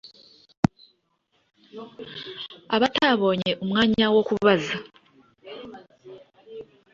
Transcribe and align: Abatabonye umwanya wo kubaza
Abatabonye 2.75 3.51
umwanya 3.63 4.05
wo 4.15 4.21
kubaza 4.29 4.75